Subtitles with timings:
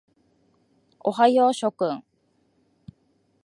[1.01, 2.03] おはよう諸君。